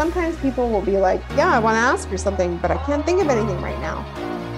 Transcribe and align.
sometimes 0.00 0.34
people 0.38 0.70
will 0.70 0.80
be 0.80 0.96
like, 0.96 1.20
Yeah, 1.36 1.54
I 1.54 1.58
want 1.58 1.74
to 1.74 1.78
ask 1.78 2.10
you 2.10 2.16
something, 2.16 2.56
but 2.56 2.70
I 2.70 2.78
can't 2.86 3.04
think 3.04 3.20
of 3.20 3.28
anything 3.28 3.60
right 3.60 3.78
now. 3.80 4.02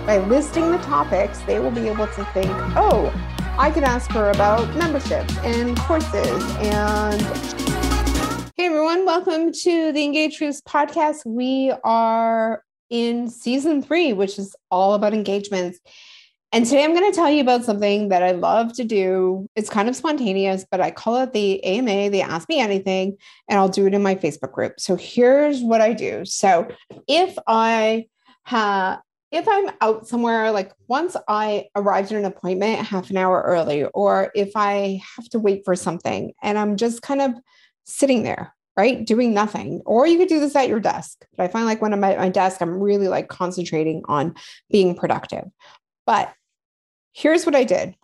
By 0.07 0.19
listing 0.19 0.71
the 0.71 0.79
topics, 0.79 1.41
they 1.41 1.59
will 1.59 1.73
be 1.73 1.89
able 1.89 2.07
to 2.07 2.25
think, 2.27 2.49
Oh, 2.77 3.13
I 3.59 3.73
can 3.73 3.83
ask 3.83 4.09
her 4.13 4.31
about 4.31 4.73
memberships 4.77 5.37
and 5.39 5.77
courses. 5.81 6.45
And 6.61 7.21
hey, 8.57 8.67
everyone, 8.67 9.05
welcome 9.05 9.51
to 9.51 9.91
the 9.91 10.05
Engage 10.05 10.37
Truths 10.37 10.63
podcast. 10.63 11.27
We 11.27 11.73
are 11.83 12.63
in 12.89 13.29
season 13.29 13.83
three, 13.83 14.13
which 14.13 14.39
is 14.39 14.55
all 14.71 14.95
about 14.95 15.13
engagements. 15.13 15.81
And 16.55 16.67
today 16.67 16.85
I'm 16.85 16.95
going 16.95 17.11
to 17.11 17.17
tell 17.17 17.31
you 17.31 17.41
about 17.41 17.65
something 17.65 18.11
that 18.11 18.23
I 18.23 18.33
love 18.33 18.75
to 18.75 18.85
do. 18.85 19.49
It's 19.57 19.71
kind 19.71 19.89
of 19.89 19.97
spontaneous, 19.97 20.67
but 20.71 20.83
I 20.83 20.91
call 20.91 21.23
it 21.23 21.33
the 21.33 21.65
AMA, 21.65 22.11
the 22.11 22.21
Ask 22.21 22.47
Me 22.51 22.61
Anything, 22.61 23.17
and 23.49 23.59
I'll 23.59 23.71
do 23.71 23.87
it 23.87 23.95
in 23.95 24.03
my 24.03 24.15
Facebook 24.15 24.53
group. 24.53 24.79
So 24.79 24.95
here's 24.95 25.63
what 25.63 25.81
I 25.81 25.95
do. 25.95 26.27
So 26.27 26.69
if 27.09 27.39
I 27.47 28.07
have 28.45 29.01
if 29.31 29.49
I'm 29.49 29.71
out 29.81 30.07
somewhere, 30.07 30.51
like 30.51 30.73
once 30.89 31.17
I 31.27 31.69
arrived 31.75 32.13
at 32.13 32.19
an 32.19 32.27
appointment 32.27 32.87
half 32.87 33.09
an 33.09 33.17
hour 33.17 33.41
early, 33.41 33.85
or 33.85 34.31
if 34.35 34.53
I 34.55 35.01
have 35.17 35.27
to 35.31 35.39
wait 35.39 35.65
for 35.65 35.75
something 35.75 36.35
and 36.43 36.59
I'm 36.59 36.77
just 36.77 37.01
kind 37.01 37.23
of 37.23 37.33
sitting 37.85 38.25
there, 38.25 38.55
right, 38.77 39.07
doing 39.07 39.33
nothing, 39.33 39.81
or 39.87 40.07
you 40.07 40.19
could 40.19 40.29
do 40.29 40.39
this 40.39 40.55
at 40.55 40.69
your 40.69 40.81
desk. 40.81 41.25
But 41.35 41.45
I 41.45 41.49
find 41.49 41.65
like 41.65 41.81
when 41.81 41.95
I'm 41.95 42.05
at 42.05 42.19
my 42.19 42.29
desk, 42.29 42.61
I'm 42.61 42.79
really 42.79 43.09
like 43.09 43.29
concentrating 43.29 44.03
on 44.07 44.35
being 44.71 44.95
productive. 44.95 45.45
But 46.05 46.35
here's 47.13 47.47
what 47.47 47.55
I 47.55 47.65
did. 47.65 47.95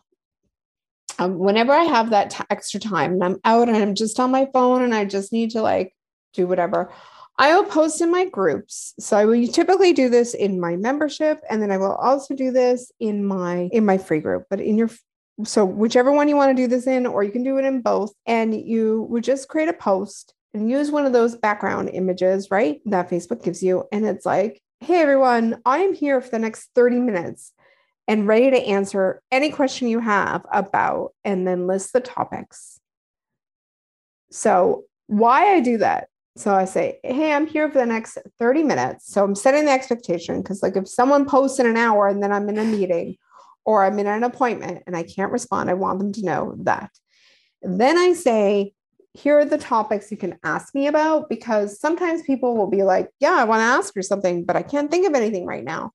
Um, 1.18 1.38
whenever 1.38 1.72
I 1.72 1.84
have 1.84 2.10
that 2.10 2.30
t- 2.30 2.44
extra 2.48 2.78
time 2.78 3.14
and 3.14 3.24
I'm 3.24 3.36
out 3.44 3.68
and 3.68 3.76
I'm 3.76 3.94
just 3.94 4.20
on 4.20 4.30
my 4.30 4.46
phone 4.52 4.82
and 4.82 4.94
I 4.94 5.04
just 5.04 5.32
need 5.32 5.50
to 5.50 5.62
like 5.62 5.94
do 6.32 6.46
whatever, 6.46 6.92
I 7.38 7.54
will 7.54 7.64
post 7.64 8.00
in 8.00 8.10
my 8.10 8.26
groups. 8.26 8.94
So 8.98 9.16
I 9.16 9.24
will 9.24 9.46
typically 9.46 9.92
do 9.92 10.08
this 10.08 10.34
in 10.34 10.60
my 10.60 10.76
membership, 10.76 11.40
and 11.48 11.62
then 11.62 11.70
I 11.70 11.76
will 11.76 11.94
also 11.94 12.34
do 12.34 12.50
this 12.50 12.90
in 12.98 13.24
my 13.24 13.68
in 13.72 13.84
my 13.84 13.98
free 13.98 14.20
group. 14.20 14.46
But 14.50 14.60
in 14.60 14.76
your 14.76 14.90
so 15.44 15.64
whichever 15.64 16.10
one 16.10 16.28
you 16.28 16.34
want 16.34 16.56
to 16.56 16.62
do 16.62 16.66
this 16.66 16.88
in, 16.88 17.06
or 17.06 17.22
you 17.22 17.30
can 17.30 17.44
do 17.44 17.58
it 17.58 17.64
in 17.64 17.80
both, 17.80 18.12
and 18.26 18.54
you 18.54 19.06
would 19.08 19.22
just 19.22 19.48
create 19.48 19.68
a 19.68 19.72
post 19.72 20.34
and 20.52 20.68
use 20.68 20.90
one 20.90 21.06
of 21.06 21.12
those 21.12 21.36
background 21.36 21.90
images, 21.92 22.50
right? 22.50 22.80
That 22.86 23.08
Facebook 23.08 23.44
gives 23.44 23.62
you, 23.62 23.84
and 23.92 24.04
it's 24.04 24.26
like, 24.26 24.60
hey 24.80 25.00
everyone, 25.00 25.60
I 25.64 25.78
am 25.78 25.94
here 25.94 26.20
for 26.20 26.30
the 26.30 26.38
next 26.40 26.70
30 26.74 26.98
minutes 27.00 27.52
and 28.08 28.26
ready 28.26 28.50
to 28.50 28.56
answer 28.56 29.22
any 29.30 29.50
question 29.50 29.86
you 29.86 30.00
have 30.00 30.44
about, 30.50 31.12
and 31.24 31.46
then 31.46 31.66
list 31.66 31.92
the 31.92 32.00
topics. 32.00 32.80
So, 34.30 34.84
why 35.06 35.54
I 35.54 35.60
do 35.60 35.78
that? 35.78 36.08
So 36.36 36.54
I 36.54 36.66
say, 36.66 37.00
hey, 37.02 37.32
I'm 37.32 37.46
here 37.46 37.70
for 37.70 37.78
the 37.78 37.86
next 37.86 38.16
30 38.38 38.62
minutes. 38.62 39.12
So 39.12 39.24
I'm 39.24 39.34
setting 39.34 39.64
the 39.64 39.72
expectation 39.72 40.40
because, 40.40 40.62
like, 40.62 40.76
if 40.76 40.88
someone 40.88 41.26
posts 41.26 41.58
in 41.58 41.66
an 41.66 41.76
hour 41.76 42.06
and 42.06 42.22
then 42.22 42.32
I'm 42.32 42.48
in 42.48 42.58
a 42.58 42.64
meeting 42.64 43.16
or 43.64 43.84
I'm 43.84 43.98
in 43.98 44.06
an 44.06 44.22
appointment 44.22 44.84
and 44.86 44.96
I 44.96 45.02
can't 45.02 45.32
respond, 45.32 45.68
I 45.68 45.74
want 45.74 45.98
them 45.98 46.12
to 46.12 46.24
know 46.24 46.54
that. 46.60 46.90
Then 47.62 47.98
I 47.98 48.12
say, 48.12 48.72
here 49.14 49.38
are 49.40 49.44
the 49.44 49.58
topics 49.58 50.12
you 50.12 50.16
can 50.16 50.38
ask 50.44 50.74
me 50.76 50.86
about 50.86 51.28
because 51.28 51.80
sometimes 51.80 52.22
people 52.22 52.56
will 52.56 52.70
be 52.70 52.84
like, 52.84 53.08
yeah, 53.18 53.34
I 53.36 53.44
want 53.44 53.60
to 53.60 53.64
ask 53.64 53.96
you 53.96 54.02
something, 54.02 54.44
but 54.44 54.54
I 54.54 54.62
can't 54.62 54.90
think 54.90 55.08
of 55.08 55.14
anything 55.14 55.44
right 55.44 55.64
now 55.64 55.92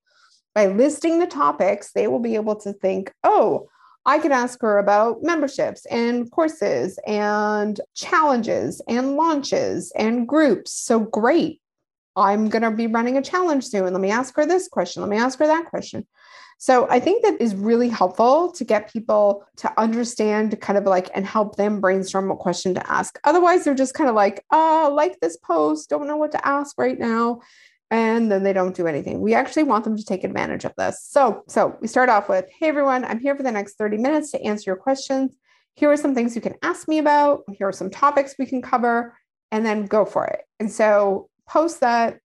by 0.53 0.67
listing 0.67 1.19
the 1.19 1.27
topics, 1.27 1.91
they 1.93 2.07
will 2.07 2.19
be 2.19 2.35
able 2.35 2.55
to 2.57 2.73
think, 2.73 3.13
oh, 3.23 3.67
I 4.05 4.19
could 4.19 4.31
ask 4.31 4.61
her 4.61 4.79
about 4.79 5.23
memberships 5.23 5.85
and 5.85 6.29
courses 6.29 6.99
and 7.07 7.79
challenges 7.95 8.81
and 8.87 9.15
launches 9.15 9.91
and 9.95 10.27
groups. 10.27 10.73
So 10.73 10.99
great. 10.99 11.61
I'm 12.15 12.49
going 12.49 12.63
to 12.63 12.71
be 12.71 12.87
running 12.87 13.17
a 13.17 13.21
challenge 13.21 13.65
soon. 13.65 13.91
Let 13.91 14.01
me 14.01 14.11
ask 14.11 14.35
her 14.35 14.45
this 14.45 14.67
question. 14.67 15.01
Let 15.01 15.09
me 15.09 15.17
ask 15.17 15.39
her 15.39 15.47
that 15.47 15.69
question. 15.69 16.05
So 16.59 16.87
I 16.89 16.99
think 16.99 17.23
that 17.23 17.41
is 17.41 17.55
really 17.55 17.89
helpful 17.89 18.51
to 18.51 18.63
get 18.63 18.91
people 18.91 19.45
to 19.57 19.79
understand 19.79 20.59
kind 20.61 20.77
of 20.77 20.85
like 20.85 21.09
and 21.15 21.25
help 21.25 21.55
them 21.55 21.81
brainstorm 21.81 22.29
what 22.29 22.39
question 22.39 22.73
to 22.75 22.91
ask. 22.91 23.19
Otherwise, 23.23 23.63
they're 23.63 23.73
just 23.73 23.95
kind 23.95 24.09
of 24.09 24.15
like, 24.15 24.45
uh, 24.51 24.89
like 24.91 25.19
this 25.19 25.37
post, 25.37 25.89
don't 25.89 26.07
know 26.07 26.17
what 26.17 26.31
to 26.33 26.47
ask 26.47 26.77
right 26.77 26.99
now 26.99 27.41
and 27.93 28.31
then 28.31 28.41
they 28.41 28.53
don't 28.53 28.75
do 28.75 28.87
anything. 28.87 29.21
We 29.21 29.35
actually 29.35 29.63
want 29.63 29.83
them 29.83 29.95
to 29.95 30.03
take 30.03 30.23
advantage 30.23 30.65
of 30.65 30.73
this. 30.75 31.05
So, 31.07 31.43
so 31.47 31.77
we 31.79 31.87
start 31.87 32.09
off 32.09 32.27
with, 32.27 32.49
"Hey 32.59 32.67
everyone, 32.67 33.05
I'm 33.05 33.19
here 33.19 33.35
for 33.35 33.43
the 33.43 33.51
next 33.51 33.77
30 33.77 33.99
minutes 33.99 34.31
to 34.31 34.41
answer 34.41 34.71
your 34.71 34.75
questions. 34.75 35.37
Here 35.75 35.91
are 35.91 35.97
some 35.97 36.15
things 36.15 36.35
you 36.35 36.41
can 36.41 36.55
ask 36.63 36.87
me 36.87 36.97
about. 36.97 37.43
Here 37.51 37.67
are 37.67 37.71
some 37.71 37.91
topics 37.91 38.33
we 38.39 38.47
can 38.47 38.63
cover." 38.63 39.15
And 39.51 39.63
then 39.63 39.85
go 39.85 40.05
for 40.05 40.25
it. 40.25 40.41
And 40.59 40.71
so 40.71 41.29
post 41.47 41.81
that, 41.81 42.17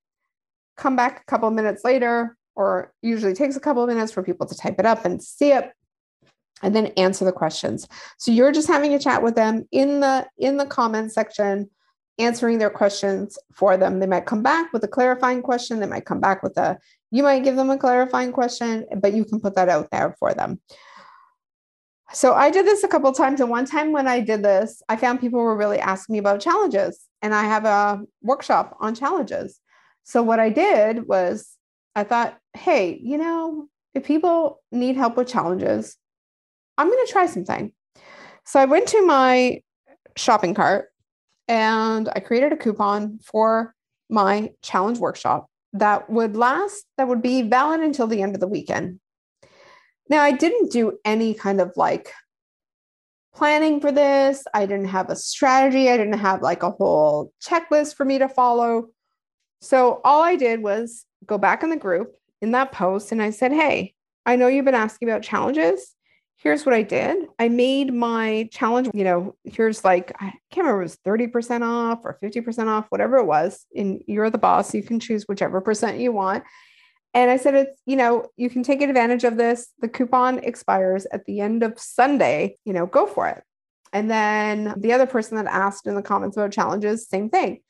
come 0.78 0.96
back 0.96 1.20
a 1.20 1.24
couple 1.30 1.48
of 1.48 1.54
minutes 1.54 1.84
later, 1.84 2.34
or 2.56 2.90
usually 3.02 3.34
takes 3.34 3.54
a 3.54 3.60
couple 3.60 3.82
of 3.82 3.90
minutes 3.90 4.10
for 4.10 4.22
people 4.22 4.46
to 4.46 4.56
type 4.56 4.76
it 4.78 4.86
up 4.86 5.04
and 5.04 5.22
see 5.22 5.52
it 5.52 5.70
and 6.62 6.74
then 6.74 6.86
answer 6.96 7.26
the 7.26 7.32
questions. 7.32 7.86
So 8.16 8.30
you're 8.30 8.52
just 8.52 8.68
having 8.68 8.94
a 8.94 8.98
chat 8.98 9.22
with 9.22 9.34
them 9.34 9.68
in 9.70 10.00
the 10.00 10.26
in 10.38 10.56
the 10.56 10.64
comment 10.64 11.12
section 11.12 11.68
answering 12.18 12.58
their 12.58 12.70
questions 12.70 13.38
for 13.52 13.76
them. 13.76 14.00
They 14.00 14.06
might 14.06 14.26
come 14.26 14.42
back 14.42 14.72
with 14.72 14.82
a 14.84 14.88
clarifying 14.88 15.42
question. 15.42 15.80
They 15.80 15.86
might 15.86 16.04
come 16.04 16.20
back 16.20 16.42
with 16.42 16.56
a, 16.56 16.78
you 17.10 17.22
might 17.22 17.44
give 17.44 17.56
them 17.56 17.70
a 17.70 17.78
clarifying 17.78 18.32
question, 18.32 18.86
but 19.00 19.12
you 19.12 19.24
can 19.24 19.40
put 19.40 19.54
that 19.54 19.68
out 19.68 19.90
there 19.90 20.16
for 20.18 20.34
them. 20.34 20.60
So 22.12 22.34
I 22.34 22.50
did 22.50 22.66
this 22.66 22.84
a 22.84 22.88
couple 22.88 23.12
times. 23.12 23.40
And 23.40 23.50
one 23.50 23.66
time 23.66 23.92
when 23.92 24.08
I 24.08 24.20
did 24.20 24.42
this, 24.42 24.82
I 24.88 24.96
found 24.96 25.20
people 25.20 25.40
were 25.40 25.56
really 25.56 25.78
asking 25.78 26.14
me 26.14 26.18
about 26.18 26.40
challenges. 26.40 26.98
And 27.22 27.34
I 27.34 27.44
have 27.44 27.64
a 27.64 28.00
workshop 28.22 28.76
on 28.80 28.94
challenges. 28.94 29.60
So 30.04 30.22
what 30.22 30.40
I 30.40 30.48
did 30.48 31.06
was 31.06 31.54
I 31.94 32.04
thought, 32.04 32.38
hey, 32.54 32.98
you 33.02 33.18
know, 33.18 33.68
if 33.94 34.04
people 34.04 34.62
need 34.72 34.96
help 34.96 35.16
with 35.16 35.28
challenges, 35.28 35.96
I'm 36.78 36.88
going 36.88 37.06
to 37.06 37.12
try 37.12 37.26
something. 37.26 37.72
So 38.44 38.58
I 38.58 38.64
went 38.64 38.88
to 38.88 39.04
my 39.04 39.62
shopping 40.16 40.54
cart 40.54 40.88
and 41.48 42.08
I 42.14 42.20
created 42.20 42.52
a 42.52 42.56
coupon 42.56 43.18
for 43.24 43.74
my 44.10 44.52
challenge 44.62 44.98
workshop 44.98 45.46
that 45.72 46.08
would 46.08 46.36
last, 46.36 46.84
that 46.96 47.08
would 47.08 47.22
be 47.22 47.42
valid 47.42 47.80
until 47.80 48.06
the 48.06 48.22
end 48.22 48.34
of 48.34 48.40
the 48.40 48.48
weekend. 48.48 49.00
Now, 50.08 50.22
I 50.22 50.32
didn't 50.32 50.72
do 50.72 50.98
any 51.04 51.34
kind 51.34 51.60
of 51.60 51.72
like 51.76 52.12
planning 53.34 53.80
for 53.80 53.92
this. 53.92 54.44
I 54.54 54.66
didn't 54.66 54.88
have 54.88 55.10
a 55.10 55.16
strategy. 55.16 55.90
I 55.90 55.96
didn't 55.96 56.18
have 56.18 56.42
like 56.42 56.62
a 56.62 56.70
whole 56.70 57.32
checklist 57.46 57.94
for 57.94 58.04
me 58.04 58.18
to 58.18 58.28
follow. 58.28 58.88
So, 59.60 60.00
all 60.04 60.22
I 60.22 60.36
did 60.36 60.62
was 60.62 61.04
go 61.26 61.36
back 61.36 61.62
in 61.62 61.70
the 61.70 61.76
group 61.76 62.14
in 62.40 62.52
that 62.52 62.72
post 62.72 63.12
and 63.12 63.22
I 63.22 63.30
said, 63.30 63.52
Hey, 63.52 63.94
I 64.24 64.36
know 64.36 64.48
you've 64.48 64.64
been 64.64 64.74
asking 64.74 65.08
about 65.08 65.22
challenges 65.22 65.94
here's 66.38 66.64
what 66.64 66.74
I 66.74 66.82
did. 66.82 67.26
I 67.38 67.48
made 67.48 67.92
my 67.92 68.48
challenge, 68.52 68.88
you 68.94 69.04
know, 69.04 69.34
here's 69.44 69.84
like, 69.84 70.12
I 70.20 70.32
can't 70.50 70.66
remember, 70.66 70.82
it 70.82 70.84
was 70.84 70.98
30% 71.04 71.62
off 71.62 72.00
or 72.04 72.18
50% 72.22 72.68
off, 72.68 72.86
whatever 72.90 73.16
it 73.16 73.26
was. 73.26 73.66
And 73.76 74.02
you're 74.06 74.30
the 74.30 74.38
boss, 74.38 74.72
you 74.72 74.82
can 74.82 75.00
choose 75.00 75.24
whichever 75.24 75.60
percent 75.60 75.98
you 75.98 76.12
want. 76.12 76.44
And 77.12 77.30
I 77.30 77.38
said, 77.38 77.54
it's, 77.54 77.80
you 77.86 77.96
know, 77.96 78.26
you 78.36 78.48
can 78.48 78.62
take 78.62 78.82
advantage 78.82 79.24
of 79.24 79.36
this. 79.36 79.68
The 79.80 79.88
coupon 79.88 80.38
expires 80.38 81.06
at 81.12 81.24
the 81.24 81.40
end 81.40 81.64
of 81.64 81.78
Sunday, 81.78 82.56
you 82.64 82.72
know, 82.72 82.86
go 82.86 83.06
for 83.06 83.26
it. 83.26 83.42
And 83.92 84.10
then 84.10 84.74
the 84.76 84.92
other 84.92 85.06
person 85.06 85.36
that 85.36 85.46
asked 85.46 85.86
in 85.86 85.96
the 85.96 86.02
comments 86.02 86.36
about 86.36 86.52
challenges, 86.52 87.08
same 87.08 87.30
thing. 87.30 87.62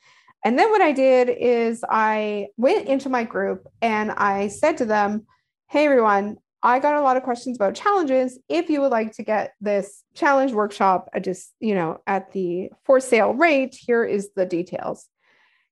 And 0.44 0.58
then 0.58 0.70
what 0.70 0.82
I 0.82 0.92
did 0.92 1.30
is 1.30 1.84
I 1.88 2.48
went 2.56 2.88
into 2.88 3.08
my 3.08 3.24
group 3.24 3.66
and 3.80 4.10
I 4.10 4.48
said 4.48 4.76
to 4.78 4.84
them, 4.84 5.26
Hey, 5.68 5.84
everyone, 5.84 6.38
I 6.62 6.80
got 6.80 6.96
a 6.96 7.02
lot 7.02 7.16
of 7.16 7.22
questions 7.22 7.56
about 7.56 7.74
challenges. 7.74 8.38
If 8.48 8.68
you 8.68 8.80
would 8.80 8.90
like 8.90 9.12
to 9.12 9.22
get 9.22 9.54
this 9.60 10.02
challenge 10.14 10.52
workshop 10.52 11.08
at 11.14 11.24
just, 11.24 11.52
you 11.60 11.74
know, 11.74 12.00
at 12.06 12.32
the 12.32 12.70
for 12.84 12.98
sale 13.00 13.32
rate, 13.32 13.76
here 13.80 14.04
is 14.04 14.30
the 14.34 14.44
details. 14.44 15.06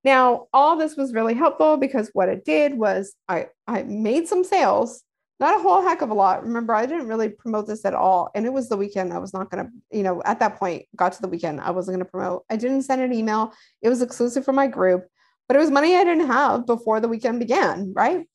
Now, 0.05 0.47
all 0.53 0.77
this 0.77 0.97
was 0.97 1.13
really 1.13 1.35
helpful 1.35 1.77
because 1.77 2.11
what 2.13 2.29
it 2.29 2.45
did 2.45 2.79
was 2.79 3.15
I, 3.29 3.49
I 3.67 3.83
made 3.83 4.29
some 4.29 4.45
sales, 4.45 5.03
not 5.41 5.59
a 5.59 5.63
whole 5.63 5.83
heck 5.83 6.01
of 6.01 6.11
a 6.11 6.15
lot. 6.15 6.45
Remember, 6.45 6.73
I 6.73 6.87
didn't 6.87 7.09
really 7.09 7.31
promote 7.31 7.67
this 7.67 7.85
at 7.85 7.95
all. 7.95 8.31
And 8.37 8.47
it 8.47 8.53
was 8.53 8.69
the 8.69 8.77
weekend. 8.77 9.13
I 9.13 9.19
was 9.19 9.35
not 9.35 9.51
going 9.51 9.67
to, 9.67 9.73
you 9.91 10.05
know, 10.05 10.23
at 10.25 10.39
that 10.39 10.61
point, 10.61 10.85
got 10.95 11.15
to 11.15 11.23
the 11.23 11.27
weekend, 11.27 11.61
I 11.61 11.73
wasn't 11.73 11.97
going 11.97 12.07
to 12.07 12.11
promote. 12.11 12.45
I 12.49 12.55
didn't 12.55 12.83
send 12.83 13.03
an 13.03 13.13
email. 13.13 13.53
It 13.83 13.89
was 13.89 14.01
exclusive 14.01 14.45
for 14.45 14.53
my 14.53 14.69
group, 14.69 15.09
but 15.49 15.57
it 15.57 15.61
was 15.61 15.73
money 15.73 15.97
I 15.97 16.05
didn't 16.05 16.29
have 16.29 16.67
before 16.67 17.01
the 17.01 17.09
weekend 17.09 17.41
began, 17.41 17.93
right? 17.93 18.29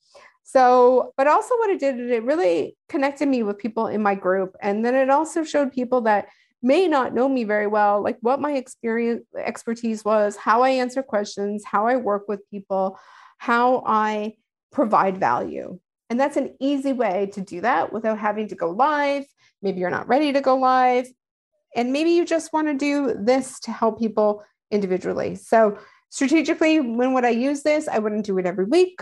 So, 0.52 1.14
but 1.16 1.28
also 1.28 1.56
what 1.60 1.70
it 1.70 1.80
did, 1.80 1.98
it 1.98 2.24
really 2.24 2.76
connected 2.90 3.30
me 3.30 3.42
with 3.42 3.58
people 3.58 3.88
in 3.88 4.04
my 4.04 4.16
group. 4.16 4.58
And 4.62 4.84
then 4.84 4.96
it 4.96 5.10
also 5.10 5.46
showed 5.46 5.72
people 5.72 6.02
that 6.02 6.28
may 6.62 6.90
not 6.90 7.14
know 7.14 7.30
me 7.30 7.46
very 7.46 7.68
well, 7.68 8.04
like 8.04 8.18
what 8.20 8.42
my 8.42 8.52
experience 8.52 9.24
expertise 9.38 10.04
was, 10.04 10.36
how 10.36 10.62
I 10.62 10.72
answer 10.72 11.02
questions, 11.02 11.64
how 11.66 11.88
I 11.88 11.96
work 11.96 12.28
with 12.28 12.50
people, 12.52 13.00
how 13.38 13.82
I 13.86 14.34
provide 14.74 15.18
value. 15.18 15.80
And 16.10 16.20
that's 16.20 16.36
an 16.36 16.54
easy 16.60 16.92
way 16.92 17.30
to 17.32 17.40
do 17.40 17.62
that 17.62 17.94
without 17.94 18.20
having 18.20 18.50
to 18.50 18.56
go 18.56 18.72
live. 18.72 19.24
Maybe 19.62 19.80
you're 19.80 19.90
not 19.90 20.10
ready 20.10 20.34
to 20.34 20.42
go 20.42 20.58
live. 20.58 21.08
And 21.78 21.94
maybe 21.94 22.10
you 22.10 22.26
just 22.26 22.52
want 22.52 22.68
to 22.68 22.74
do 22.74 23.16
this 23.18 23.58
to 23.62 23.72
help 23.72 24.00
people 24.00 24.44
individually. 24.70 25.36
So 25.36 25.78
Strategically, 26.12 26.82
when 26.82 27.14
would 27.14 27.24
I 27.24 27.30
use 27.30 27.64
this? 27.64 27.88
I 27.88 28.00
wouldn't 28.00 28.26
do 28.26 28.38
it 28.38 28.46
every 28.46 28.66
week, 28.66 29.02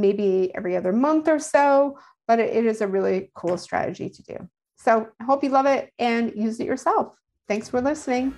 maybe 0.00 0.52
every 0.54 0.76
other 0.76 0.92
month 0.92 1.28
or 1.28 1.38
so, 1.38 1.98
but 2.26 2.38
it 2.38 2.66
is 2.66 2.80
a 2.80 2.86
really 2.86 3.30
cool 3.34 3.58
strategy 3.58 4.08
to 4.10 4.22
do. 4.22 4.48
So 4.76 5.08
I 5.20 5.24
hope 5.24 5.42
you 5.42 5.50
love 5.50 5.66
it 5.66 5.90
and 5.98 6.32
use 6.34 6.60
it 6.60 6.66
yourself. 6.66 7.16
Thanks 7.48 7.68
for 7.68 7.80
listening. 7.80 8.34